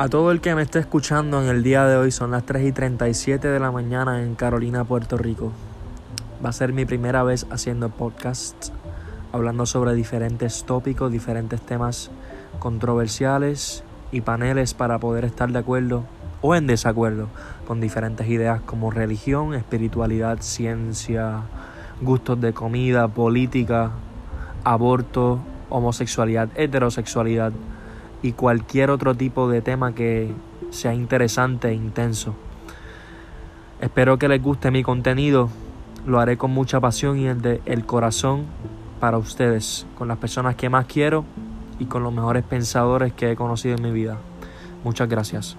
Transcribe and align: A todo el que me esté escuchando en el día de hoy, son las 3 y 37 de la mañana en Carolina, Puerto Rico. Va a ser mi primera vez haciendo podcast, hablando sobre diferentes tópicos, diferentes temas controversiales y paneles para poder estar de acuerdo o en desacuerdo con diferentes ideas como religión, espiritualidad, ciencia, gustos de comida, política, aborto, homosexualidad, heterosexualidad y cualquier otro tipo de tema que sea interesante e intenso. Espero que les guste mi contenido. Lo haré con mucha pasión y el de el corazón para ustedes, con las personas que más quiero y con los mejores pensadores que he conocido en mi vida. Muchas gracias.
A 0.00 0.08
todo 0.08 0.30
el 0.30 0.40
que 0.40 0.54
me 0.54 0.62
esté 0.62 0.78
escuchando 0.78 1.42
en 1.42 1.50
el 1.50 1.62
día 1.62 1.84
de 1.84 1.94
hoy, 1.94 2.10
son 2.10 2.30
las 2.30 2.46
3 2.46 2.68
y 2.68 2.72
37 2.72 3.48
de 3.48 3.60
la 3.60 3.70
mañana 3.70 4.22
en 4.22 4.34
Carolina, 4.34 4.82
Puerto 4.82 5.18
Rico. 5.18 5.52
Va 6.42 6.48
a 6.48 6.52
ser 6.54 6.72
mi 6.72 6.86
primera 6.86 7.22
vez 7.22 7.46
haciendo 7.50 7.90
podcast, 7.90 8.70
hablando 9.30 9.66
sobre 9.66 9.92
diferentes 9.92 10.64
tópicos, 10.64 11.12
diferentes 11.12 11.60
temas 11.60 12.10
controversiales 12.60 13.84
y 14.10 14.22
paneles 14.22 14.72
para 14.72 14.98
poder 14.98 15.26
estar 15.26 15.52
de 15.52 15.58
acuerdo 15.58 16.04
o 16.40 16.54
en 16.54 16.66
desacuerdo 16.66 17.28
con 17.66 17.82
diferentes 17.82 18.26
ideas 18.26 18.62
como 18.62 18.90
religión, 18.90 19.52
espiritualidad, 19.52 20.38
ciencia, 20.40 21.42
gustos 22.00 22.40
de 22.40 22.54
comida, 22.54 23.06
política, 23.08 23.90
aborto, 24.64 25.40
homosexualidad, 25.68 26.48
heterosexualidad 26.54 27.52
y 28.22 28.32
cualquier 28.32 28.90
otro 28.90 29.14
tipo 29.14 29.48
de 29.48 29.62
tema 29.62 29.94
que 29.94 30.32
sea 30.70 30.94
interesante 30.94 31.68
e 31.68 31.74
intenso. 31.74 32.34
Espero 33.80 34.18
que 34.18 34.28
les 34.28 34.42
guste 34.42 34.70
mi 34.70 34.82
contenido. 34.82 35.48
Lo 36.06 36.20
haré 36.20 36.36
con 36.36 36.50
mucha 36.50 36.80
pasión 36.80 37.18
y 37.18 37.26
el 37.26 37.40
de 37.40 37.60
el 37.66 37.86
corazón 37.86 38.44
para 39.00 39.18
ustedes, 39.18 39.86
con 39.96 40.08
las 40.08 40.18
personas 40.18 40.54
que 40.54 40.68
más 40.68 40.86
quiero 40.86 41.24
y 41.78 41.86
con 41.86 42.02
los 42.02 42.12
mejores 42.12 42.44
pensadores 42.44 43.12
que 43.12 43.32
he 43.32 43.36
conocido 43.36 43.76
en 43.76 43.82
mi 43.82 43.90
vida. 43.90 44.18
Muchas 44.84 45.08
gracias. 45.08 45.56